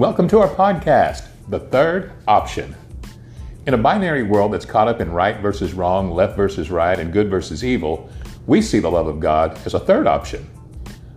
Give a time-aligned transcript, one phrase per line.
[0.00, 2.74] Welcome to our podcast, The Third Option.
[3.66, 7.12] In a binary world that's caught up in right versus wrong, left versus right, and
[7.12, 8.08] good versus evil,
[8.46, 10.48] we see the love of God as a third option.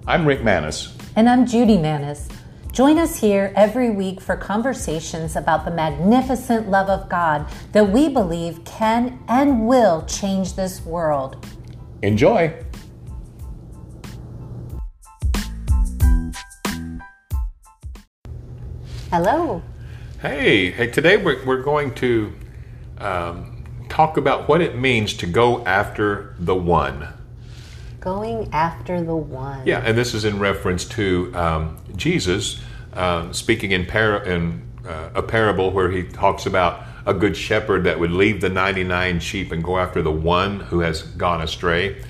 [0.05, 0.97] I'm Rick Manis.
[1.15, 2.27] And I'm Judi Manis.
[2.73, 8.09] Join us here every week for conversations about the magnificent love of God that we
[8.09, 11.47] believe can and will change this world.
[12.01, 12.53] Enjoy!
[19.13, 19.61] Hello.
[20.23, 22.33] Hey, hey, today we're, we're going to
[22.97, 27.09] um, talk about what it means to go after the one.
[27.99, 29.67] Going after the one.
[29.67, 32.59] Yeah, and this is in reference to um, Jesus
[32.93, 37.83] um, speaking in, par- in uh, a parable where he talks about a good shepherd
[37.83, 42.01] that would leave the 99 sheep and go after the one who has gone astray.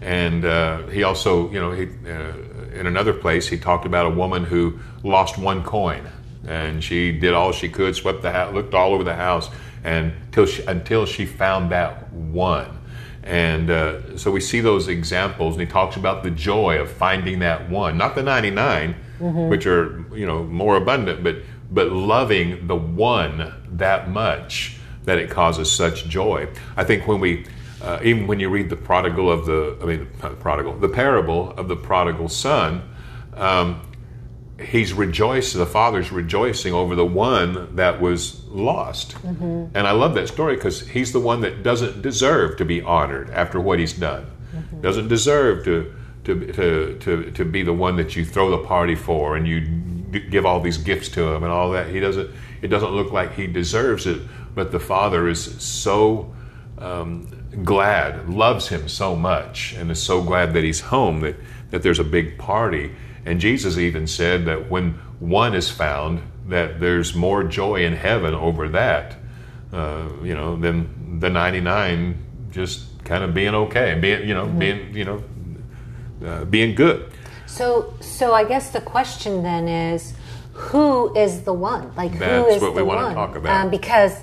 [0.00, 4.10] And uh, he also, you know, he, uh, in another place, he talked about a
[4.10, 6.08] woman who lost one coin
[6.46, 9.50] and she did all she could, swept the house, looked all over the house,
[9.84, 12.78] and until she, until she found that one.
[13.22, 17.38] And uh, so we see those examples, and he talks about the joy of finding
[17.40, 19.48] that one, not the 99, mm-hmm.
[19.48, 21.36] which are you know more abundant, but
[21.70, 26.48] but loving the one that much that it causes such joy.
[26.76, 27.46] I think when we
[27.80, 31.52] uh, even when you read the prodigal of the I mean the prodigal the parable
[31.52, 32.88] of the prodigal son.
[33.34, 33.80] Um,
[34.62, 39.12] he's rejoicing, the father's rejoicing over the one that was lost.
[39.16, 39.76] Mm-hmm.
[39.76, 43.30] And I love that story because he's the one that doesn't deserve to be honored
[43.30, 44.80] after what he's done, mm-hmm.
[44.80, 48.94] doesn't deserve to, to, to, to, to be the one that you throw the party
[48.94, 49.60] for and you
[50.20, 51.88] give all these gifts to him and all that.
[51.88, 54.20] He doesn't, it doesn't look like he deserves it,
[54.54, 56.34] but the father is so
[56.78, 57.28] um,
[57.64, 61.36] glad, loves him so much, and is so glad that he's home that,
[61.70, 62.92] that there's a big party
[63.24, 68.34] and Jesus even said that when one is found, that there's more joy in heaven
[68.34, 69.16] over that,
[69.72, 72.18] uh, you know, than the 99
[72.50, 74.58] just kind of being okay, being, you know, mm-hmm.
[74.58, 75.24] being, you know,
[76.24, 77.12] uh, being good.
[77.46, 80.14] So, so I guess the question then is,
[80.52, 81.94] who is the one?
[81.96, 83.08] Like, That's who is what we the want one?
[83.10, 83.64] to talk about.
[83.64, 84.16] Um, because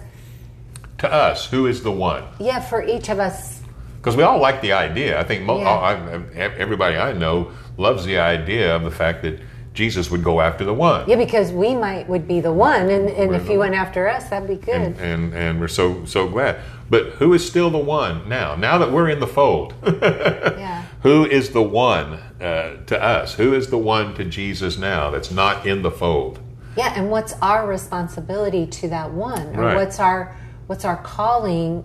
[1.00, 2.24] to us, who is the one?
[2.40, 3.62] Yeah, for each of us.
[3.98, 5.20] Because we all like the idea.
[5.20, 5.70] I think mo- Yeah.
[5.70, 9.40] I, everybody I know loves the idea of the fact that
[9.74, 11.08] Jesus would go after the one.
[11.10, 13.58] Yeah, because we might would be the one, and, and if one.
[13.60, 14.76] went after us, that'd be good.
[14.76, 16.60] and, and and we're so so glad.
[16.90, 18.56] But who is still the one now?
[18.56, 20.84] Now that we're in the fold, yeah.
[21.04, 23.36] who is the one uh, to us?
[23.36, 26.40] Who is the one to Jesus now that's not in the fold?
[26.76, 29.76] Yeah, and what's our responsibility to that one, or Right.
[29.76, 30.36] what's our
[30.68, 31.84] what's our calling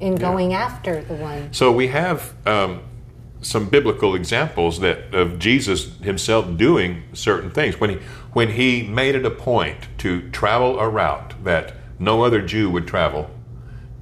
[0.00, 1.52] in going after the one?
[1.52, 2.82] So we have um,
[3.46, 7.96] some biblical examples that of Jesus himself doing certain things when he
[8.32, 12.86] when he made it a point to travel a route that no other Jew would
[12.86, 13.30] travel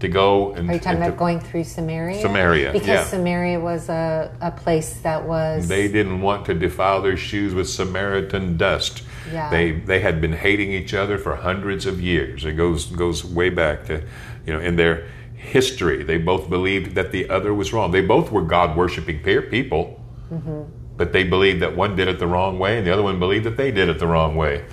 [0.01, 2.21] to go and, Are you talking about going through Samaria?
[2.21, 3.05] Samaria, because yeah.
[3.05, 7.69] Samaria was a, a place that was They didn't want to defile their shoes with
[7.69, 9.03] Samaritan dust.
[9.31, 9.51] Yeah.
[9.51, 12.45] They they had been hating each other for hundreds of years.
[12.45, 14.03] It goes goes way back to,
[14.47, 15.07] you know, in their
[15.45, 16.03] history.
[16.03, 17.93] They both believed that the other was wrong.
[17.93, 20.01] They both were God worshiping people,
[20.33, 20.63] Mm-hmm.
[20.97, 23.45] but they believed that one did it the wrong way, and the other one believed
[23.45, 24.65] that they did it the wrong way.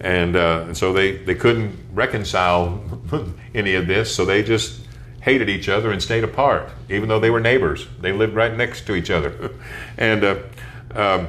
[0.00, 2.80] And, uh, and so they, they couldn't reconcile
[3.54, 4.86] any of this, so they just
[5.20, 7.86] hated each other and stayed apart, even though they were neighbors.
[8.00, 9.50] They lived right next to each other.
[9.98, 10.36] and uh,
[10.94, 11.28] um,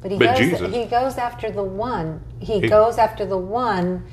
[0.00, 2.20] But he But goes Jesus- he goes after the one.
[2.40, 4.04] He, He- goes after the one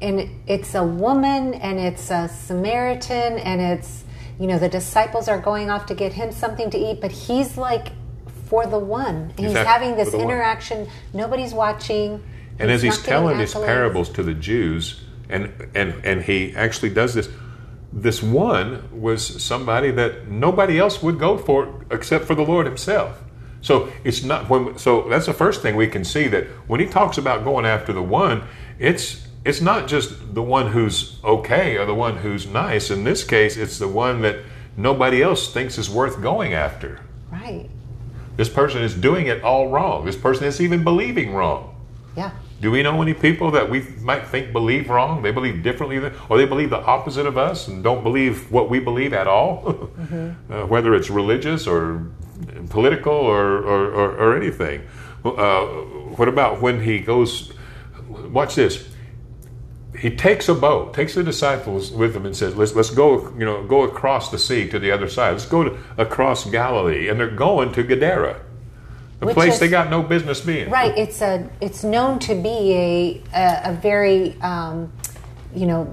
[0.00, 4.04] and it's a woman and it's a Samaritan and it's
[4.38, 7.56] you know the disciples are going off to get him something to eat but he's
[7.56, 7.92] like
[8.50, 9.32] for the one.
[9.38, 10.26] He's, act- having this the one.
[10.26, 10.88] interaction.
[11.14, 12.20] Nobody's watching.
[12.58, 17.14] And as he's telling his parables to the Jews, and and and he actually does
[17.14, 17.28] this.
[17.92, 23.22] This one was somebody that nobody else would go for except for the Lord Himself.
[23.62, 24.76] So it's not when.
[24.78, 27.92] So that's the first thing we can see that when he talks about going after
[27.92, 28.42] the one,
[28.78, 32.90] it's it's not just the one who's okay or the one who's nice.
[32.90, 34.40] In this case, it's the one that
[34.76, 37.00] nobody else thinks is worth going after.
[37.30, 37.68] Right.
[38.36, 40.04] This person is doing it all wrong.
[40.04, 41.74] This person is even believing wrong.
[42.16, 42.32] Yeah.
[42.60, 45.22] Do we know any people that we might think believe wrong?
[45.22, 48.68] They believe differently, than, or they believe the opposite of us and don't believe what
[48.68, 49.90] we believe at all,
[50.50, 52.06] uh, whether it's religious or
[52.68, 54.82] political or, or, or, or anything.
[55.24, 55.64] Uh,
[56.16, 57.52] what about when he goes?
[58.08, 58.89] Watch this.
[60.00, 63.30] He takes a boat, takes the disciples with him, and says, "Let's let's go.
[63.38, 65.32] You know, go across the sea to the other side.
[65.32, 68.40] Let's go to, across Galilee." And they're going to Gadara.
[69.20, 70.70] a Which place is- they got no business being.
[70.70, 70.96] Right.
[70.96, 71.46] It's a.
[71.60, 74.90] It's known to be a a, a very um,
[75.54, 75.84] you know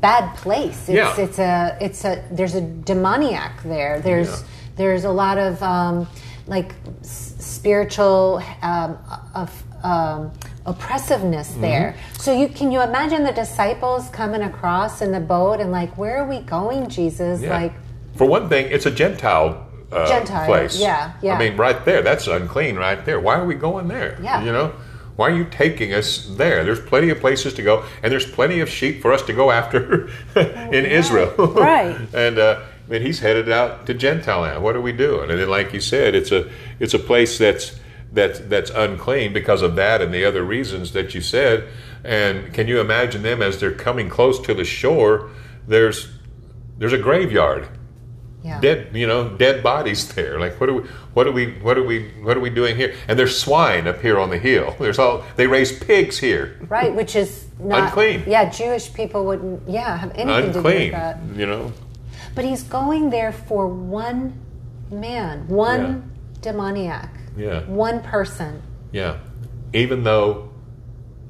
[0.00, 0.88] bad place.
[0.88, 1.16] It's, Yeah.
[1.20, 1.76] It's a.
[1.80, 2.22] It's a.
[2.30, 3.98] There's a demoniac there.
[4.00, 4.46] There's Yeah.
[4.76, 6.06] there's a lot of um,
[6.46, 6.72] like
[7.02, 8.96] spiritual um,
[9.34, 9.50] of.
[9.82, 10.30] Um,
[10.66, 11.60] oppressiveness Mm-hmm.
[11.62, 15.96] there so you can you imagine the disciples coming across in the boat and like
[15.96, 17.58] where are we going jesus Yeah.
[17.60, 17.72] like
[18.16, 19.50] For one thing, it's a Gentile,
[19.92, 20.80] uh, Gentile, place.
[20.80, 21.34] yeah, yeah.
[21.36, 23.18] I mean, right there, that's unclean right there.
[23.20, 24.18] Why are we going there?
[24.22, 24.42] Yeah.
[24.46, 24.72] You know?
[25.16, 26.08] Why are you taking us
[26.42, 26.64] there?
[26.64, 29.50] There's plenty of places to go, and there's plenty of sheep for us to go
[29.50, 30.08] after
[30.78, 31.32] in Israel.
[31.52, 31.94] Right.
[32.24, 34.62] and uh, I mean, he's headed out to Gentile land.
[34.64, 35.30] What are we doing?
[35.30, 36.42] And then, like you said, it's a
[36.80, 37.66] it's a place that's
[38.12, 41.68] that's that's unclean because of that and the other reasons that you said.
[42.04, 45.30] And can you imagine them as they're coming close to the shore?
[45.66, 46.08] There's
[46.78, 47.68] there's a graveyard.
[48.44, 48.60] Yeah.
[48.60, 50.38] Dead you know dead bodies there.
[50.38, 50.82] Like what are we
[51.12, 52.94] what are we what are we what are we doing here?
[53.08, 54.76] And there's swine up here on the hill.
[54.80, 56.56] There's all they raise pigs here.
[56.68, 58.22] Right which is not Unclean.
[58.26, 61.18] yeah jewish people wouldn't yeah have anything to do with that.
[61.34, 61.72] you know.
[62.36, 64.38] But he's going there for one
[64.90, 66.12] man, one
[66.42, 68.62] demoniac, yeah one person.
[68.92, 69.18] yeah
[69.72, 70.50] even though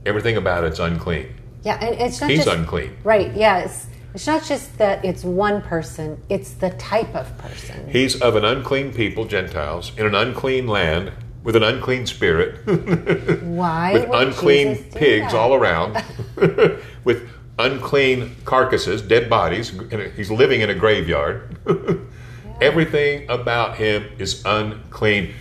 [0.04, 1.26] everything about it's unclean
[1.62, 3.34] Yeah, and it's not he's just unclean right.
[3.34, 7.88] Yeah, it's, it's not just that it's one person; it's the type of person.
[7.90, 11.12] he's of an unclean people gentiles in an unclean land
[11.42, 12.64] with an unclean spirit
[13.42, 16.02] Why with unclean Jesus pigs all around,
[17.04, 17.28] with
[17.58, 19.70] unclean carcasses, dead bodies.
[19.70, 21.56] and He's living in a graveyard.
[22.60, 25.34] Everything about him is unclean.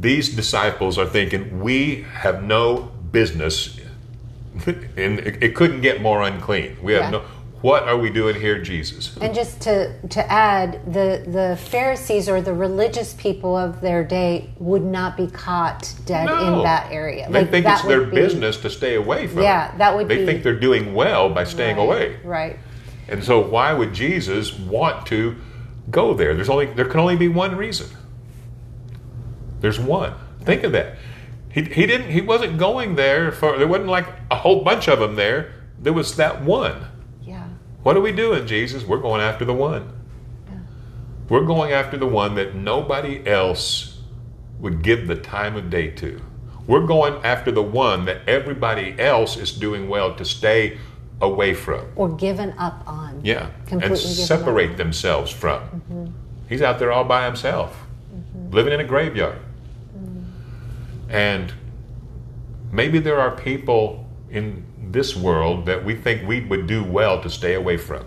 [0.00, 3.78] These disciples are thinking, we have no business,
[4.66, 6.76] and it, it couldn't get more unclean.
[6.82, 7.10] We have Yeah.
[7.10, 7.22] no.
[7.60, 9.14] What are we doing here, Jesus?
[9.18, 14.48] And just to, to add, the, the Pharisees or the religious people of their day
[14.58, 16.54] would not be caught dead No.
[16.56, 17.26] in that area.
[17.30, 19.42] They Like, think it's their be- business to stay away from.
[19.42, 19.78] Yeah, it.
[19.78, 22.16] that would They be- think they're doing well by staying Right, away.
[22.24, 22.58] Right.
[23.08, 25.36] And so, why would Jesus want to
[25.90, 26.34] go there?
[26.34, 27.88] There's only there can only be one reason.
[29.60, 30.14] There's one.
[30.42, 30.96] Think of that.
[31.50, 32.10] He, he didn't.
[32.10, 33.58] He wasn't going there for.
[33.58, 35.52] There wasn't like a whole bunch of them there.
[35.78, 36.86] There was that one.
[37.22, 37.48] Yeah.
[37.82, 38.84] What are we doing, Jesus?
[38.84, 39.92] We're going after the one.
[40.48, 40.58] Yeah.
[41.28, 44.00] We're going after the one that nobody else
[44.60, 46.20] would give the time of day to.
[46.66, 50.78] We're going after the one that everybody else is doing well to stay
[51.20, 51.86] away from.
[51.96, 53.20] Or given up on.
[53.24, 55.62] Yeah, Completely and separate themselves from.
[55.62, 56.06] Mm-hmm.
[56.48, 57.76] He's out there all by himself,
[58.14, 58.54] mm-hmm.
[58.54, 59.38] living in a graveyard.
[61.10, 61.52] And
[62.72, 67.28] maybe there are people in this world that we think we would do well to
[67.28, 68.06] stay away from.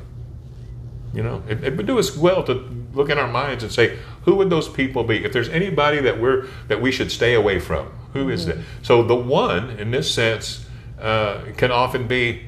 [1.14, 2.54] You know, it, it would do us well to
[2.94, 5.24] look in our minds and say, who would those people be?
[5.24, 8.58] If there's anybody that we're that we should stay away from, who is that?
[8.82, 10.66] So the one, in this sense,
[11.00, 12.44] uh, can often be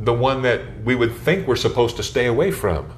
[0.00, 2.92] the one that we would think we're supposed to stay away from.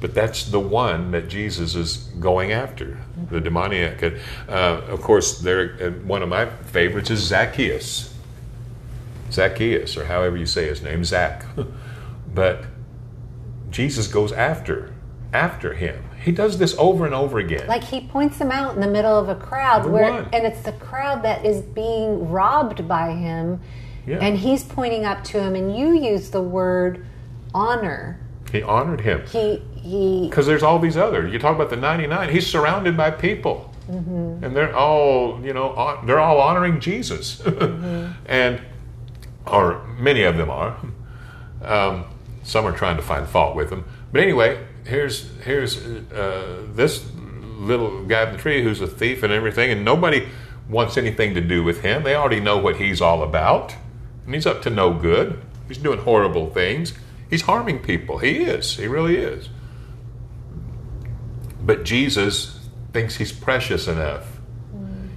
[0.00, 2.98] But that's the one that Jesus is going after,
[3.30, 4.02] the demoniac.
[4.02, 4.52] Uh,
[4.88, 5.62] of course, there.
[5.80, 8.12] And one of my favorites is Zacchaeus.
[9.32, 11.44] Zacchaeus, or however you say his name, Zach.
[12.34, 12.64] but
[13.70, 14.92] Jesus goes after
[15.32, 16.04] after him.
[16.22, 17.66] He does this over and over again.
[17.66, 20.28] Like he points him out in the middle of a crowd The where one.
[20.32, 23.60] and it's the crowd that is being robbed by him
[24.06, 24.18] Yeah.
[24.20, 27.04] and he's pointing up to him and you use the word
[27.54, 28.18] honor.
[28.50, 31.26] he honored him He he because there's all these other.
[31.26, 32.30] You talk about the 99.
[32.30, 33.72] He's surrounded by people,
[34.42, 37.40] and they're all you know they're all honoring Jesus,
[38.26, 38.60] and
[39.46, 40.76] or many of them are.
[41.62, 42.04] Um,
[42.42, 48.04] some are trying to find fault with him, but anyway, here's here's uh, this little
[48.04, 50.28] guy in the tree who's a thief and everything, and nobody
[50.68, 52.02] wants anything to do with him.
[52.02, 53.74] They already know what he's all about,
[54.24, 55.40] and he's up to no good.
[55.68, 56.92] He's doing horrible things.
[57.28, 58.18] He's harming people.
[58.18, 58.76] He is.
[58.76, 59.48] He really is.
[61.66, 62.60] But Jesus
[62.92, 64.38] thinks he's precious enough.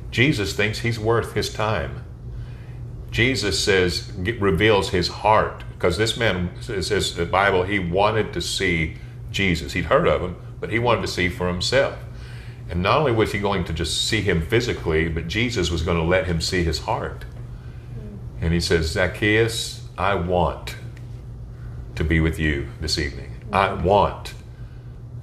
[0.09, 2.03] Jesus thinks he's worth his time.
[3.11, 8.97] Jesus says, reveals his heart, because this man says the Bible, he wanted to see
[9.31, 9.73] Jesus.
[9.73, 11.97] He'd heard of him, but he wanted to see for himself.
[12.69, 15.97] And not only was he going to just see him physically, but Jesus was going
[15.97, 17.25] to let him see his heart.
[18.41, 20.75] And he says, Zacchaeus, I want
[21.95, 23.43] to be with you this evening.
[23.51, 24.33] I want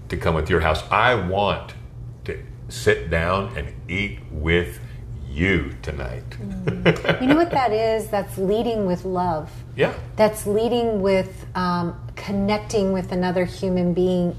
[0.08, 0.82] to come with your house.
[0.90, 1.75] I want
[2.25, 4.80] to sit down and eat with
[5.28, 6.25] you tonight.
[7.20, 8.08] you know what that is?
[8.08, 9.50] That's leading with love.
[9.76, 9.92] yeah.
[10.16, 14.34] That's leading with um, connecting with another human being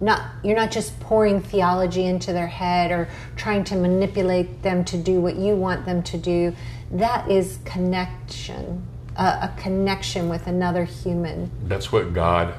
[0.00, 4.96] not you're not just pouring theology into their head or trying to manipulate them to
[4.96, 6.54] do what you want them to do.
[6.90, 11.50] That is connection, uh, a connection with another human.
[11.64, 12.54] That's what God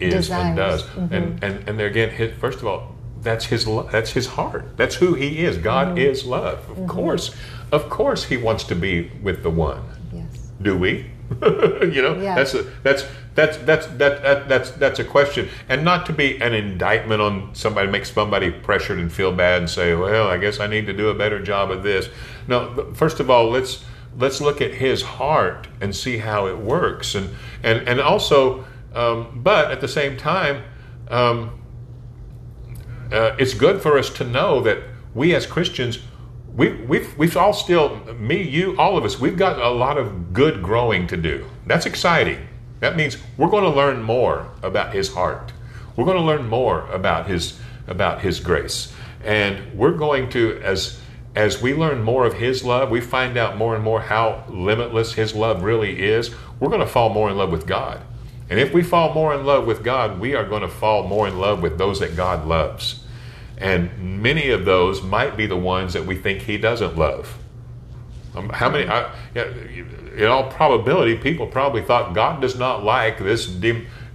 [0.00, 0.46] is Desires.
[0.46, 0.96] and does.
[0.96, 1.44] And mm-hmm.
[1.44, 4.76] and and there again, his, first of all, that's his lo- that's his heart.
[4.76, 5.58] That's who he is.
[5.58, 5.98] God mm-hmm.
[5.98, 6.58] is love.
[6.70, 6.86] Of mm-hmm.
[6.86, 7.34] course,
[7.72, 9.82] of course, he wants to be with the one.
[10.12, 10.50] Yes.
[10.60, 11.10] Do we?
[11.42, 12.34] you know, Yeah.
[12.34, 13.04] that's a, that's
[13.34, 17.54] that's that's that, that that's that's a question, and not to be an indictment on
[17.54, 20.92] somebody, make somebody pressured and feel bad and say, well, I guess I need to
[20.92, 22.08] do a better job of this.
[22.48, 23.84] No, first of all, let's
[24.18, 27.30] let's look at his heart and see how it works, and
[27.62, 30.62] and and also, um, but at the same time.
[31.08, 31.60] Um,
[33.12, 34.78] uh, it's good for us to know that
[35.14, 35.98] we as Christians,
[36.54, 40.32] we, we've, we've all still, me, you, all of us, we've got a lot of
[40.32, 41.44] good growing to do.
[41.66, 42.46] That's exciting.
[42.80, 45.52] That means we're going to learn more about His heart.
[45.96, 48.92] We're going to learn more about His about His grace,
[49.24, 51.00] and we're going to as
[51.34, 55.12] as we learn more of His love, we find out more and more how limitless
[55.12, 56.30] His love really is.
[56.58, 58.00] We're going to fall more in love with God.
[58.50, 61.28] And if we fall more in love with God, we are going to fall more
[61.28, 63.04] in love with those that God loves.
[63.56, 67.38] And many of those might be the ones that we think He doesn't love.
[68.34, 68.88] Um, how many?
[68.88, 69.12] I,
[70.16, 73.46] in all probability, people probably thought God does not like this,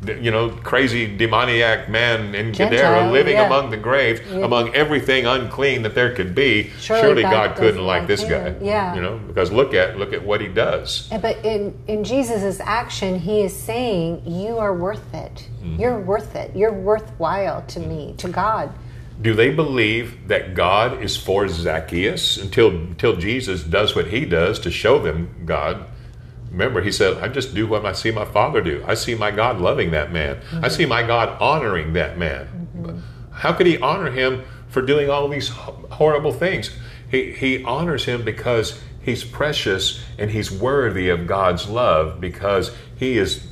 [0.07, 3.45] you know, crazy demoniac man in Gadara living yeah.
[3.45, 6.71] among the graves, among everything unclean that there could be.
[6.79, 8.29] Surely Surely, God God, couldn't like this him.
[8.29, 8.65] guy.
[8.65, 8.95] Yeah.
[8.95, 11.09] you know, because look at look at what he does.
[11.21, 15.47] But in, in Jesus' action, he is saying, You are worth it.
[15.61, 15.79] Mm-hmm.
[15.79, 16.55] You're worth it.
[16.55, 18.73] You're worthwhile to me, to God.
[19.21, 24.59] Do they believe that God is for Zacchaeus until until Jesus does what he does
[24.59, 25.85] to show them God?
[26.55, 28.81] Remember, he said, "I just do what I see my Father do.
[28.87, 30.39] I see my God loving that man.
[30.63, 32.69] I see my God honoring that man.
[32.77, 32.99] Mm-hmm.
[33.31, 36.71] How could he honor him for doing all these horrible things?
[37.11, 43.17] He he honors him because he's precious and he's worthy of God's love because he
[43.17, 43.47] is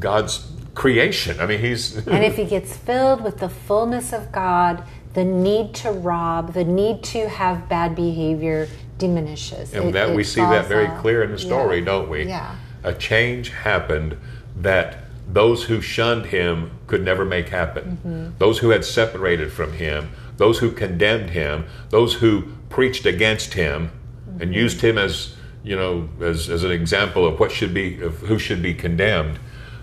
[0.00, 1.38] God's creation.
[1.38, 4.82] I mean, he's And if he gets filled with the fullness of God,
[5.14, 8.66] the need to rob, the need to have bad behavior
[8.98, 9.72] diminishes.
[9.74, 11.84] And It- that it we see that very clear in the story, Yeah.
[11.84, 12.24] don't we?
[12.24, 12.54] Yeah.
[12.82, 14.16] A change happened
[14.60, 14.98] that
[15.32, 17.98] those who shunned him could never make happen.
[18.06, 18.26] Mm-hmm.
[18.38, 23.90] Those who had separated from him, those who condemned him, those who preached against him
[24.28, 24.42] Mm-hmm.
[24.42, 28.18] and used him as you know as, as an example of what should be of
[28.20, 29.38] who should be condemned,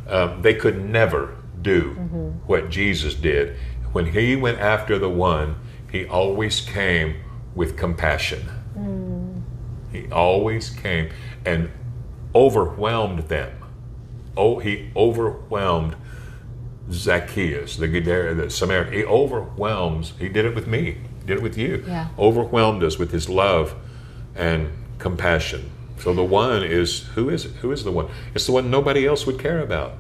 [0.10, 1.30] um, they could never
[1.62, 2.28] do Mm-hmm.
[2.48, 3.56] what Jesus did.
[3.94, 5.56] When he went after the one,
[5.92, 7.16] he always came
[7.56, 8.42] with compassion.
[9.92, 11.10] He always came
[11.46, 11.70] and
[12.34, 13.52] overwhelmed them.
[14.38, 15.96] Oh, he overwhelmed
[16.92, 18.94] Zacchaeus, the the Samaritan.
[18.94, 20.14] He overwhelms.
[20.18, 20.98] He did it with me.
[21.20, 21.84] He did it with you.
[21.88, 22.08] Yeah.
[22.18, 23.76] Overwhelmed us with his love
[24.36, 25.72] and compassion.
[26.00, 27.52] So the one is who is it?
[27.58, 28.10] Who is the one?
[28.34, 29.94] It's the one nobody else would care about.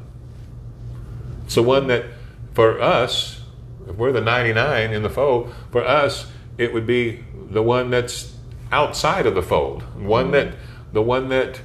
[1.45, 2.05] It's the one that,
[2.53, 3.41] for us,
[3.87, 8.30] if we're the 99 in the fold, for us, it would be the one that's
[8.71, 10.93] outside of the fold, one that, mm-hmm.
[10.93, 11.61] the one that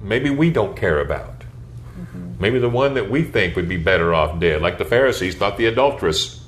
[0.00, 1.44] maybe we don't care about.
[1.98, 2.40] Mm-hmm.
[2.40, 5.56] Maybe the one that we think would be better off dead, like the Pharisees thought
[5.56, 6.44] the adulterous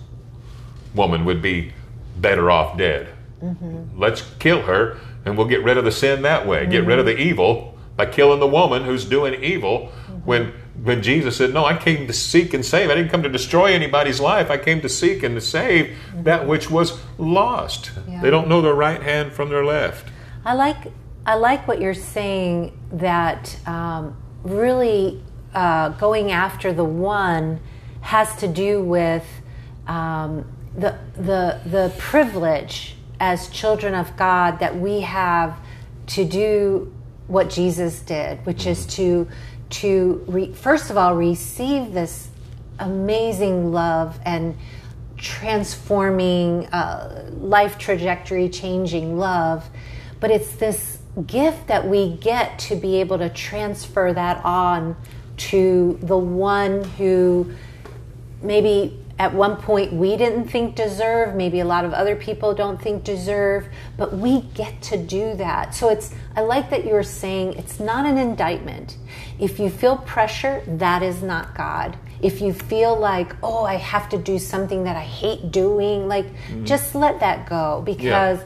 [0.94, 1.72] woman would be
[2.16, 3.08] better off dead.
[3.42, 3.98] Mm-hmm.
[3.98, 6.66] Let's kill her and we'll get rid of the sin that way.
[6.66, 9.92] Get rid of the evil by killing the woman who's doing evil.
[10.24, 12.90] When when Jesus said, "No, I came to seek and save.
[12.90, 14.50] I didn't come to destroy anybody's life.
[14.50, 18.22] I came to seek and to save that which was lost." Yeah.
[18.22, 20.08] They don't know their right hand from their left.
[20.44, 20.76] I like
[21.26, 25.22] I like what you're saying that um, really
[25.54, 27.60] uh, going after the one
[28.00, 29.26] has to do with
[29.86, 30.44] um,
[30.76, 35.58] the the the privilege as children of God that we have
[36.08, 36.93] to do
[37.26, 39.28] what Jesus did, which is to
[39.70, 42.28] to re, first of all receive this
[42.78, 44.56] amazing love and
[45.16, 49.68] transforming, uh, life trajectory changing love.
[50.20, 54.96] But it's this gift that we get to be able to transfer that on
[55.36, 57.52] to the one who
[58.42, 62.80] maybe at one point we didn't think deserve maybe a lot of other people don't
[62.80, 63.66] think deserve
[63.96, 68.06] but we get to do that so it's i like that you're saying it's not
[68.06, 68.96] an indictment
[69.38, 74.08] if you feel pressure that is not god if you feel like oh i have
[74.08, 76.64] to do something that i hate doing like mm-hmm.
[76.64, 78.40] just let that go because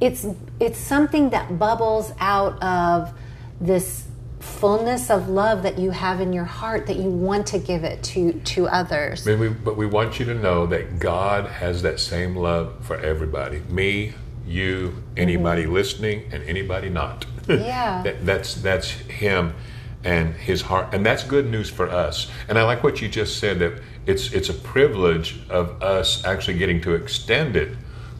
[0.00, 0.26] it's
[0.60, 3.12] it's something that bubbles out of
[3.60, 4.06] this
[4.44, 8.02] fullness of love that you have in your heart that you want to give it
[8.02, 9.24] to to others.
[9.24, 12.96] But we, but we want you to know that God has that same love for
[12.98, 13.60] everybody.
[13.70, 14.12] Me,
[14.46, 15.72] you, anybody mm-hmm.
[15.72, 17.26] listening, and anybody not.
[17.48, 18.02] Yeah.
[18.04, 19.54] That- that's that's Him
[20.02, 22.30] and His heart, and that's good news for us.
[22.48, 23.72] And I like what you just said that
[24.06, 27.70] it's it's a privilege of us actually getting to extend it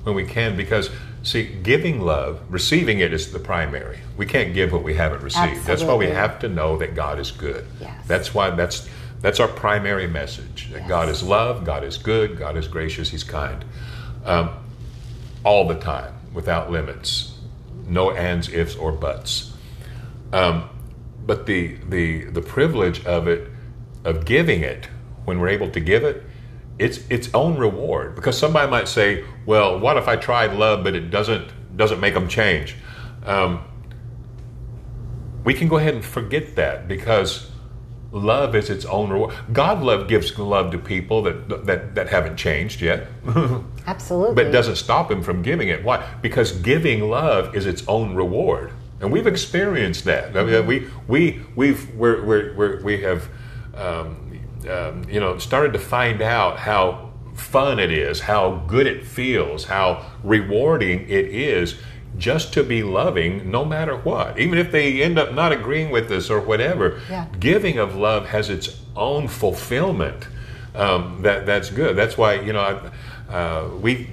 [0.02, 0.90] when we can, because
[1.22, 3.98] see, giving love, receiving it is the primary.
[4.16, 5.64] We can't give what we haven't received.
[5.66, 7.66] That's why we have to know that God is good.
[7.80, 8.06] Yes.
[8.06, 8.88] That's why that's
[9.20, 10.70] that's our primary message.
[10.72, 13.64] That God is love, God is good, God is gracious, He's kind,
[14.26, 14.50] um,
[15.44, 17.33] all the time, without limits,
[17.86, 19.52] no ands, ifs, or buts.
[20.32, 20.68] Um,
[21.26, 23.48] but the the the privilege of it,
[24.04, 24.88] of giving it,
[25.24, 26.24] when we're able to give it,
[26.78, 28.14] it's its own reward.
[28.14, 32.14] Because somebody might say, "Well, what if I tried love, but it doesn't doesn't make
[32.14, 32.76] them change?"
[33.24, 33.64] Um,
[35.44, 37.50] we can go ahead and forget that because
[38.14, 39.34] love is its own reward.
[39.52, 43.08] God love gives love to people that that, that haven't changed yet,
[43.86, 44.34] Absolutely.
[44.34, 45.84] but it doesn't stop him from giving it.
[45.84, 46.06] Why?
[46.22, 50.36] Because giving love is its own reward, and we've experienced that.
[50.36, 53.28] I mean, we we we've we're, we're, we're, we have
[53.74, 54.40] um,
[54.70, 59.64] um, you know started to find out how fun it is, how good it feels,
[59.64, 61.76] how rewarding it is
[62.18, 66.10] just to be loving no matter what even if they end up not agreeing with
[66.12, 67.26] us or whatever Yeah.
[67.40, 70.28] giving of love has its own fulfillment
[70.76, 74.08] um, that that's good that's why you know I- uh, we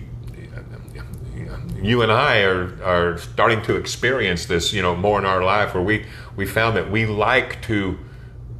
[1.81, 5.73] you and I are, are starting to experience this, you know, more in our life
[5.73, 6.05] where we,
[6.35, 7.97] we found that we like to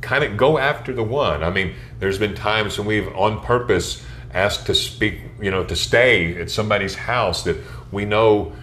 [0.01, 1.43] kind of go after the one.
[1.43, 5.75] I mean, there's been times when we've on purpose asked to speak, you know, to
[5.75, 7.57] stay at somebody's house that
[7.91, 8.53] we know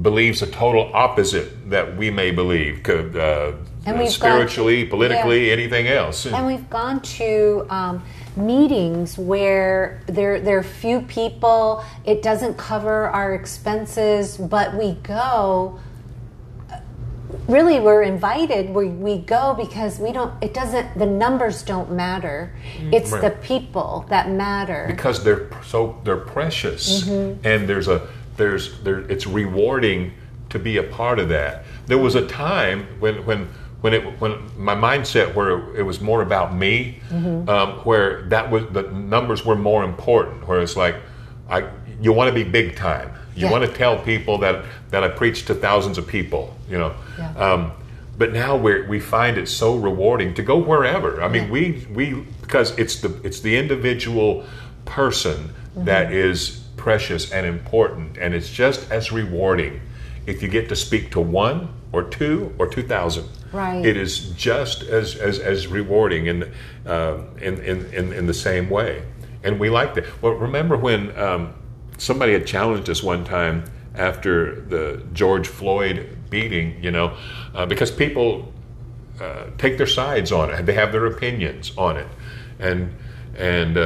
[0.00, 3.52] believes a total opposite that we may believe, could, uh,
[3.84, 6.24] And we've spiritually, gone- politically, anything else.
[6.26, 8.02] And we've gone to um,
[8.36, 11.84] meetings where there there are few people.
[12.04, 15.78] It doesn't cover our expenses, but we go.
[17.48, 18.70] Really, we're invited.
[18.70, 20.32] We, we go because we don't.
[20.42, 20.96] It doesn't.
[20.98, 22.52] The numbers don't matter.
[22.92, 23.22] It's Right.
[23.22, 24.84] the people that matter.
[24.86, 30.12] because they're so they're precious and there's a there's there it's rewarding
[30.50, 33.48] to be a part of that there was a time when when
[33.80, 37.00] when it when my mindset where it was more about me
[37.48, 40.96] um, where that was the numbers were more important where it's like
[41.50, 41.66] i
[42.00, 43.50] you want to be big time you Yeah.
[43.52, 47.32] want to tell people that that i preach to thousands of people you know Yeah.
[47.36, 47.72] um,
[48.18, 51.22] but now we we find it so rewarding to go wherever.
[51.22, 51.50] I mean, Yeah.
[51.50, 54.44] we we because it's the it's the individual
[54.84, 59.80] person that is precious and important, and it's just as rewarding
[60.26, 63.28] if you get to speak to one or two or two thousand.
[63.52, 63.86] Right.
[63.86, 66.52] It is just as as, as rewarding in,
[66.84, 69.04] uh, in, in in in the same way,
[69.44, 70.04] and we like that.
[70.20, 71.54] Well, remember when um,
[71.98, 73.62] somebody had challenged us one time
[73.94, 77.16] after the George Floyd beating, you know,
[77.54, 78.52] uh, because people
[79.20, 80.66] uh, take their sides on it.
[80.66, 82.08] They have their opinions on it,
[82.58, 82.92] and
[83.36, 83.76] and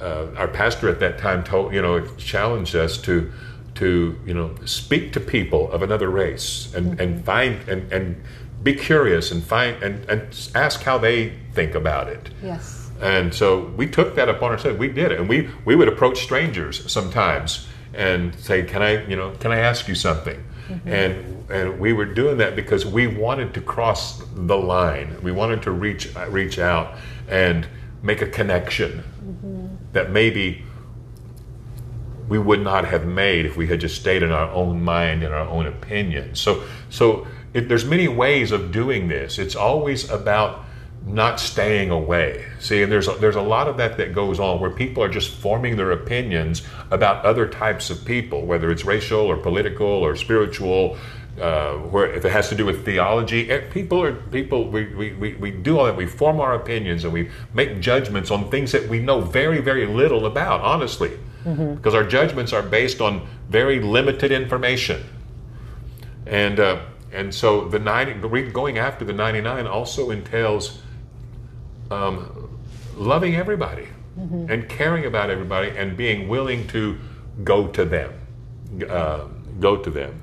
[0.00, 3.30] uh, our pastor at that time told you know challenged us to
[3.74, 7.00] to you know speak to people of another race and mm-hmm.
[7.00, 8.22] and find and and
[8.62, 12.30] be curious and find and and ask how they think about it.
[12.42, 12.90] yes.
[13.00, 14.78] And so we took that upon ourselves.
[14.78, 19.16] We did it, and we we would approach strangers sometimes and say, "Can I, you
[19.16, 20.88] know, can I ask you something?" Mm-hmm.
[20.88, 25.16] And and we were doing that because we wanted to cross the line.
[25.22, 27.66] We wanted to reach reach out and
[28.02, 29.69] make a connection mm-hmm.
[29.92, 30.64] That maybe
[32.28, 35.34] we would not have made if we had just stayed in our own mind and
[35.34, 36.34] our own opinion.
[36.36, 39.38] So, so it, there's many ways of doing this.
[39.38, 40.64] It's always about
[41.04, 42.44] not staying away.
[42.60, 45.08] See, and there's a, there's a lot of that that goes on where people are
[45.08, 50.14] just forming their opinions about other types of people, whether it's racial or political or
[50.14, 50.98] spiritual.
[51.40, 54.68] Uh, where if it has to do with theology, eh, people are people.
[54.68, 55.96] We, we, we, we do all that.
[55.96, 59.86] We form our opinions and we make judgments on things that we know very very
[59.86, 60.60] little about.
[60.60, 61.18] Honestly,
[61.74, 65.02] because our judgments are based on very limited information.
[66.26, 68.12] And uh, and so the ninety
[68.50, 70.82] going after the ninety nine also entails
[71.90, 72.58] um,
[72.96, 73.88] loving everybody
[74.50, 76.98] and caring about everybody and being willing to
[77.42, 78.12] go to them,
[78.90, 79.24] uh,
[79.58, 80.20] go to them.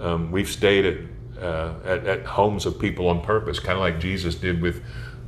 [0.00, 4.00] Um, we've stayed at, uh, at at homes of people on purpose, kind of like
[4.00, 4.82] Jesus did with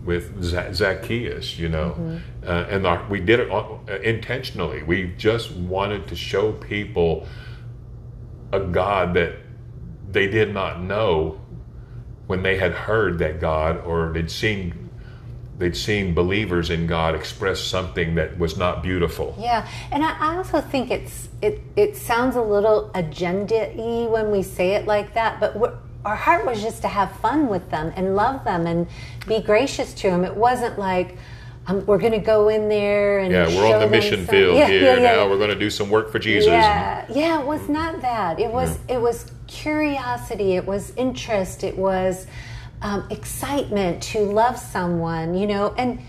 [0.04, 4.82] with Za- Zacchaeus, you know, uh, and our, we did it uh, intentionally.
[4.82, 7.26] We just wanted to show people
[8.52, 9.34] a God that
[10.10, 11.40] they did not know
[12.26, 14.81] when they had heard that God or they'd seen
[15.62, 19.34] they'd seen believers in God express something that was not beautiful.
[19.38, 24.74] Yeah, and I, also think it's it it sounds a little agenda-y when we say
[24.74, 28.16] it like that, but we're, our heart was just to have fun with them and
[28.16, 28.88] love them and
[29.28, 30.24] be gracious to them.
[30.24, 31.16] It wasn't like
[31.68, 34.66] um, we're going to go in there and Yeah, we're on the mission field Yeah,
[34.66, 35.28] here yeah, yeah, now.
[35.28, 36.48] We're going to do some work for Jesus.
[36.48, 38.40] Yeah, yeah, it was not that.
[38.40, 40.56] It was it was curiosity.
[40.56, 41.62] It was interest.
[41.62, 42.26] It was
[42.82, 45.34] um, excitement to love someone.
[45.34, 46.00] You know, and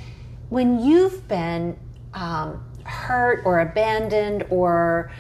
[0.50, 1.78] when you've been
[2.14, 5.12] um, hurt or abandoned or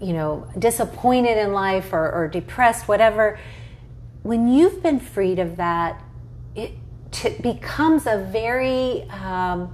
[0.00, 3.38] you know disappointed in life or, or depressed, whatever,
[4.22, 6.02] when you've been freed of that,
[6.54, 6.72] it
[7.10, 9.72] t- becomes a very um,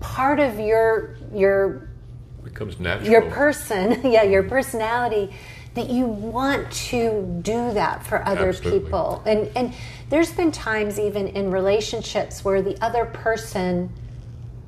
[0.00, 1.88] part of your your
[2.44, 3.10] becomes natural.
[3.10, 5.34] your person, yeah, your personality,
[5.74, 8.80] that you want to do that for other Absolutely.
[8.80, 9.22] people.
[9.26, 9.74] And and
[10.08, 13.92] there's been times even in relationships where the other person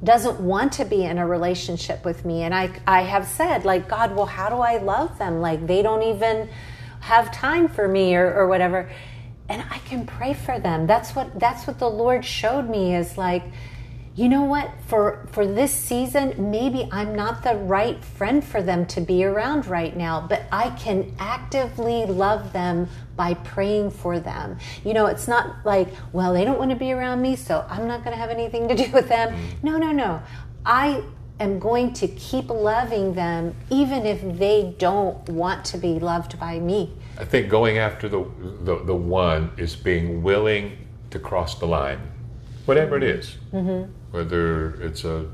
[0.03, 3.88] doesn't want to be in a relationship with me and I I have said like
[3.88, 5.40] God, well how do I love them?
[5.40, 6.48] Like they don't even
[7.00, 8.90] have time for me or, or whatever.
[9.48, 10.87] And I can pray for them.
[10.87, 13.44] That's what that's what the Lord showed me is like
[14.16, 14.70] you know what?
[14.88, 19.66] For for this season maybe i'm not the right friend for them to be around
[19.66, 24.59] right now but i can actively love them by praying for them.
[24.85, 27.87] You know it's not like well they don't want to be around me so i'm
[27.87, 29.35] not going to have anything to do with them.
[29.62, 30.23] No no no.
[30.66, 31.03] I
[31.38, 36.59] am going to keep loving them even if they don't want to be loved by
[36.59, 36.92] me.
[37.18, 38.27] I think going after the,
[38.62, 40.77] the the one is being willing
[41.11, 42.01] to cross the line,
[42.66, 43.37] whatever it is.
[43.53, 43.92] Mm-hmm.
[44.11, 45.27] Whether it's a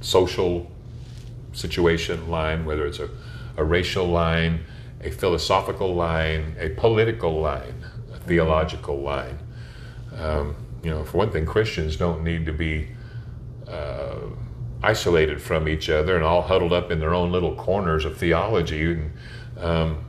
[0.00, 0.70] social
[1.52, 3.08] situation line, whether it's a,
[3.56, 4.60] a racial line,
[5.02, 9.38] a philosophical line, a political line, a theological line.
[10.16, 12.88] Um, you know, for one thing, Christians don't need to be
[13.68, 14.16] uh,
[14.82, 18.92] isolated from each other and all huddled up in their own little corners of theology.
[18.92, 19.12] And,
[19.58, 20.04] um,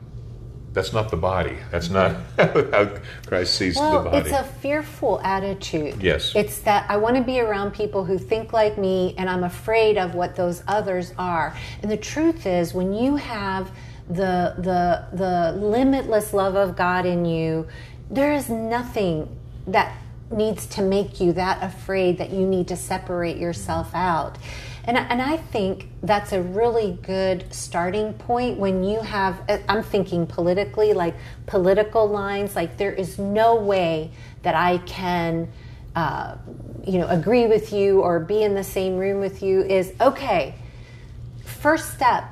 [0.74, 1.56] that's not the body.
[1.72, 2.90] That's not how
[3.28, 4.30] Christ sees Well, the body.
[4.30, 6.02] it's a fearful attitude.
[6.02, 6.34] Yes.
[6.36, 9.98] It's that I want to be around people who think like me and I'm afraid
[9.98, 11.56] of what those others are.
[11.82, 13.72] And the truth is when you have
[14.10, 17.68] the the the limitless love of God in you,
[18.10, 19.30] there is nothing
[19.68, 19.96] that
[20.32, 24.38] needs to make you that afraid that you need to separate yourself out.
[24.86, 29.82] And, I- and I think that's a really good starting point when you have, I'm
[29.84, 31.16] thinking politically, like
[31.46, 35.50] political lines, like there is no way that I can,
[35.96, 36.36] uh,
[36.86, 40.56] you know, agree with you or be in the same room with you is okay.
[41.46, 42.26] First step,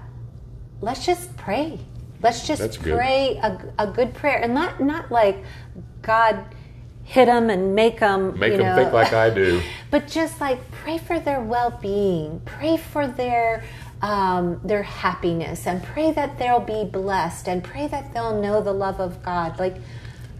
[0.81, 1.79] let's just pray.
[2.21, 2.97] Let's just That's good.
[2.97, 5.37] pray a, a good prayer and not, not like
[6.01, 6.43] God
[7.11, 9.61] hit them and make them Make you them know, think like I do.
[9.91, 12.41] but just like pray for their well-being.
[12.45, 13.65] Pray for their
[14.01, 18.71] um, their happiness and pray that they'll be blessed and pray that they'll know the
[18.71, 19.59] love of god.
[19.59, 19.75] Like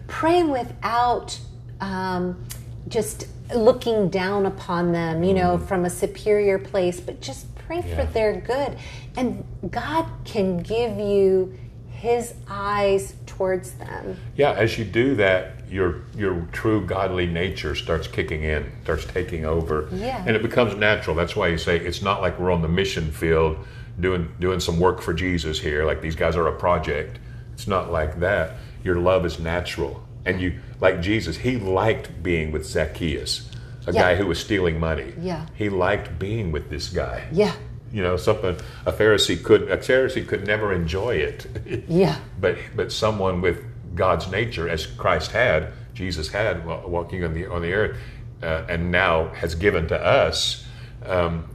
[0.08, 1.38] pray without
[1.82, 2.42] um,
[2.88, 7.96] just looking down upon them you know from a superior place but just pray Yeah.
[8.06, 8.78] for their good.
[9.14, 11.52] And god can give you
[11.90, 14.16] his eyes towards them.
[14.36, 19.44] Yeah, as you do that, your your true godly nature starts kicking in, starts taking
[19.46, 20.22] over, Yeah.
[20.26, 21.16] and it becomes natural.
[21.16, 23.56] That's why you say it's not like we're on the mission field
[23.98, 25.84] doing doing some work for Jesus here.
[25.84, 27.18] Like these guys are a project.
[27.54, 28.56] It's not like that.
[28.84, 31.36] Your love is natural, and you like Jesus.
[31.38, 33.48] He liked being with Zacchaeus,
[33.86, 34.02] a Yeah.
[34.02, 35.12] guy who was stealing money.
[35.20, 35.46] Yeah.
[35.54, 37.22] he liked being with this guy.
[37.32, 37.52] yeah
[37.92, 38.56] You know, something
[38.86, 41.46] a Pharisee could a Pharisee could never enjoy it.
[41.88, 43.58] yeah but but someone with
[43.94, 47.96] God's nature, as Christ had, Jesus had walking on the on the earth,
[48.42, 50.64] uh, and now has given to us.
[51.04, 51.48] Um,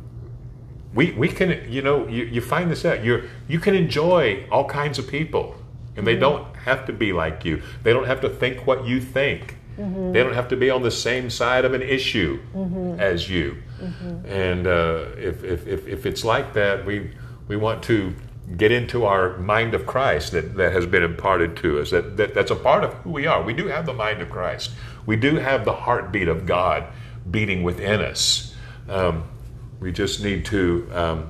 [0.94, 4.66] we we can you know you, you find this out you you can enjoy all
[4.66, 5.56] kinds of people,
[5.96, 7.62] and they don't have to be like you.
[7.84, 9.58] They don't have to think what you think.
[10.12, 12.40] They don't have to be on the same side of an issue
[13.00, 13.58] as you.
[14.26, 17.12] And uh, if, if, if, if it's like that, we
[17.48, 18.14] we want to
[18.56, 21.92] get into our mind of Christ that, that has been imparted to us.
[21.92, 23.42] That, that that's a part of who we are.
[23.44, 24.72] We do have the mind of Christ.
[25.06, 26.86] We do have the heartbeat of God
[27.30, 28.56] beating within us.
[28.88, 29.26] Um,
[29.80, 31.30] we just need to um,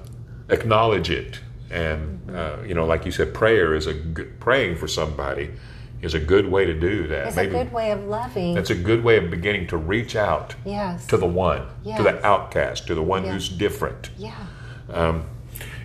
[0.49, 1.39] acknowledge it,
[1.71, 5.51] and uh, you know, like you said, prayer is a good, praying for somebody
[5.99, 7.27] is a good way to do that.
[7.27, 10.53] it's a good way of loving that's a good way of beginning to reach out
[10.63, 13.32] yes to the one, to the outcast, to the one Yeah.
[13.34, 14.12] who's different.
[14.15, 14.36] yeah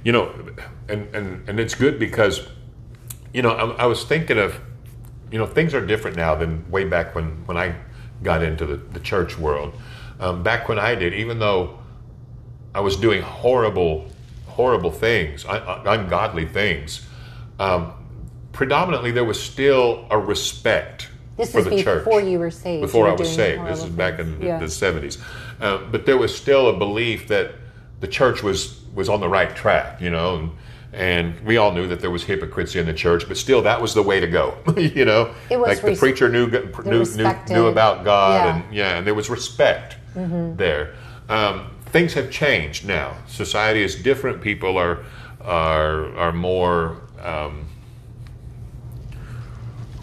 [0.04, 0.32] You know,
[0.88, 2.46] and, and, and it's good because,
[3.32, 4.60] you know, I, I was thinking of
[5.32, 7.74] you know, things are different now than way back when, when I
[8.22, 9.72] got into the, the church world.
[10.20, 11.78] Um, back when I did, even though
[12.74, 14.08] I was doing horrible,
[14.46, 17.06] horrible things, ungodly things,
[17.58, 17.94] um,
[18.52, 22.24] predominantly there was still a respect this for is the before church.
[22.26, 22.82] you were saved.
[22.82, 23.66] Before You I was saved.
[23.66, 24.40] This is back in.
[24.40, 24.58] Yeah.
[24.58, 25.16] the seventies,
[25.62, 27.54] uh, but there was still a belief that
[28.00, 30.00] the church was was on the right track.
[30.00, 30.50] You know, and,
[30.92, 33.94] and we all knew that there was hypocrisy in the church, but still, that was
[33.94, 34.56] the way to go.
[34.76, 38.56] you know, It was like the res- preacher knew knew, knew, knew about God, Yeah.
[38.64, 40.94] and yeah, and there was respect there.
[41.28, 43.16] Um, things have changed now.
[43.26, 44.42] Society is different.
[44.42, 44.98] People are
[45.40, 46.98] are are more.
[47.22, 47.66] Um,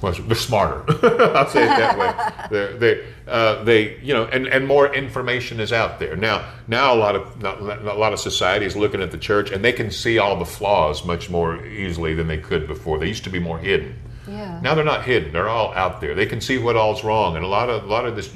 [0.01, 0.83] well, they're smarter.
[1.35, 2.47] I'll say it that way.
[2.49, 6.49] They're, they, uh, they, you know, and, and more information is out there now.
[6.67, 9.63] Now, a lot of not, a lot of society is looking at the church, and
[9.63, 12.97] they can see all the flaws much more easily than they could before.
[12.97, 13.99] They used to be more hidden.
[14.27, 14.59] Yeah.
[14.61, 16.15] Now they're not hidden; they're all out there.
[16.15, 18.31] They can see what all's wrong, and a lot of a lot of this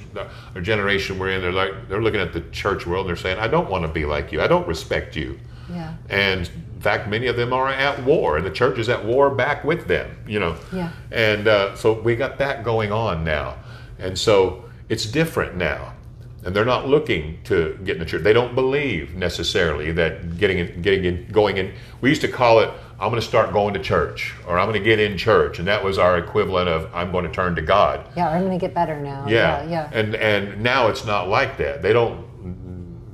[0.56, 3.06] our generation we're in, they're like they're looking at the church world.
[3.08, 4.41] and They're saying, "I don't want to be like you.
[4.41, 5.39] I don't respect you."
[5.71, 5.93] Yeah.
[6.10, 6.49] And
[6.84, 9.88] fact, many of them are at war, and the church is at war back with
[9.88, 10.15] them.
[10.28, 10.56] You know.
[10.72, 10.91] Yeah.
[11.12, 13.58] And uh, so we got that going on now,
[13.98, 15.93] and so it's different now.
[16.46, 18.22] And they're not looking to get in the church.
[18.22, 21.74] They don't believe necessarily that getting in, getting in, going in.
[22.02, 22.69] We used to call it,
[23.00, 25.67] "I'm going to start going to church," or "I'm going to get in church," and
[25.69, 28.60] that was our equivalent of, "I'm going to turn to God." Yeah, or I'm going
[28.60, 29.26] to get better now.
[29.26, 29.89] Yeah, Yeah, yeah.
[29.93, 31.82] And and now it's not like that.
[31.82, 32.26] They don't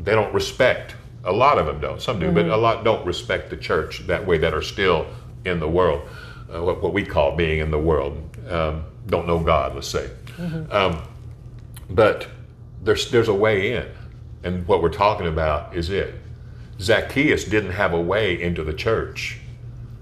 [0.03, 0.95] they don't respect.
[1.25, 2.01] A lot of them don't.
[2.01, 4.38] Some do, but a lot don't respect the church that way.
[4.38, 5.05] That are still
[5.45, 6.08] in the world,
[6.53, 8.38] uh, what, what we call being in the world.
[8.49, 9.75] Um, don't know God.
[9.75, 10.10] Let's say,
[10.71, 11.01] um,
[11.89, 12.27] but
[12.84, 13.88] there's there's a way in,
[14.43, 16.15] and what we're talking about is it.
[16.79, 19.38] Zacchaeus didn't have a way into the church.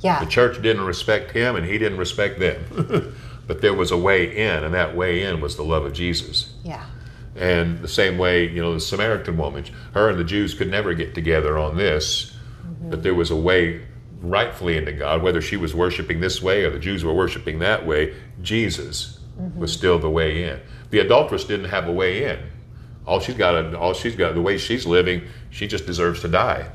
[0.02, 0.20] yeah.
[0.24, 3.16] The church didn't respect him, and he didn't respect them.
[3.48, 6.54] but there was a way in, and that way in was the love of Jesus.
[6.64, 6.86] yeah.
[7.38, 10.94] And the same way, you know, the Samaritan woman, her and the Jews could never
[10.94, 12.90] get together on this, mm-hmm.
[12.90, 13.86] but there was a way
[14.22, 17.86] rightfully into God, whether she was worshiping this way or the Jews were worshiping that
[17.86, 19.60] way, Jesus mm-hmm.
[19.60, 20.60] was still the way in.
[20.90, 22.40] The adulteress didn't have a way in.
[23.06, 25.22] All she's got, all she's got, the way she's living,
[25.52, 26.70] she just deserves to die.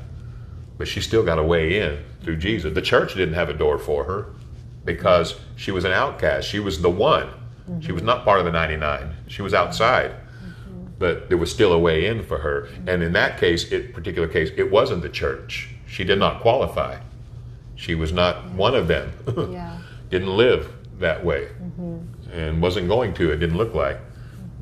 [0.77, 2.73] But she still got a way in through Jesus.
[2.73, 4.27] The church didn't have a door for her
[4.85, 6.47] because she was an outcast.
[6.47, 7.29] She was the one.
[7.81, 8.07] She was mm-hmm.
[8.07, 9.15] not part of the 99.
[9.27, 10.15] She was outside
[11.03, 12.69] but there was still a way in for her.
[12.87, 15.67] And in that case, it particular case, it wasn't the church.
[15.85, 16.97] She did not qualify.
[17.75, 19.11] She was not one of them.
[19.51, 19.79] Yeah.
[20.09, 22.31] Didn't live that way, mm-hmm.
[22.31, 23.31] and wasn't going to.
[23.31, 23.99] It didn't look like.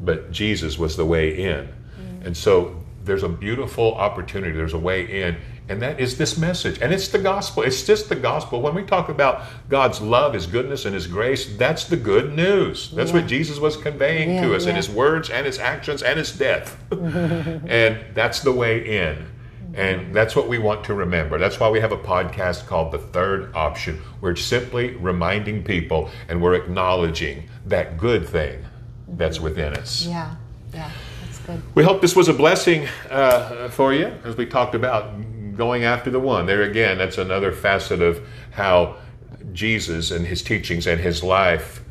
[0.02, 2.26] But Jesus was the way in, mm.
[2.26, 4.54] and so there's a beautiful opportunity.
[4.54, 5.36] There's a way in.
[5.70, 6.80] And that is this message.
[6.82, 7.64] And it's the gospel.
[7.64, 8.62] It's just the gospel.
[8.62, 12.92] When we talk about God's love, His goodness, and His grace, that's the good news.
[12.92, 14.76] That's what Jesus was conveying Yeah, to us in.
[14.76, 16.78] His words and His actions and His death.
[16.92, 19.28] and that's the way in.
[19.74, 21.38] And that's what we want to remember.
[21.38, 24.02] That's why we have a podcast called The Third Option.
[24.20, 28.66] We're simply reminding people and we're acknowledging that good thing
[29.08, 30.06] that's within us.
[30.06, 30.36] Yeah.
[30.74, 30.92] Yeah.
[31.24, 31.62] That's good.
[31.76, 35.14] We hope this was a blessing uh, for you as we talked about
[35.56, 36.46] going after the one.
[36.46, 38.98] There again, that's another facet of how
[39.54, 41.84] Jesus and his teachings and his life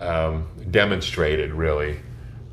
[0.00, 2.00] um, demonstrated really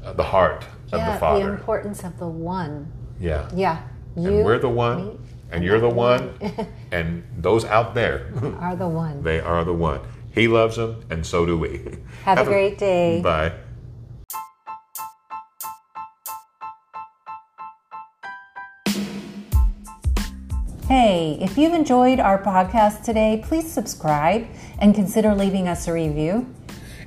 [0.04, 1.46] uh, the heart of the Father.
[1.46, 2.92] The importance of the one.
[3.20, 3.50] yeah.
[3.54, 3.84] Yeah.
[4.16, 5.20] You And we're the one, me,
[5.52, 6.34] and you're the one,
[6.92, 9.22] and those out there, are the one.
[9.30, 10.02] they are the one.
[10.32, 11.82] He loves them, and so do we.
[12.26, 13.22] Have a great day.
[13.22, 13.54] Bye.
[20.90, 24.48] Hey, if you've enjoyed our podcast today, please subscribe
[24.80, 26.52] and consider leaving us a review.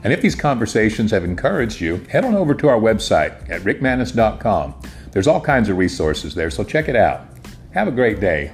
[0.04, 4.80] And if these conversations have encouraged you, head on over to our website at rickmanis.com.
[5.10, 7.26] There's all kinds of resources there, so check it out.
[7.72, 8.52] Have a great day.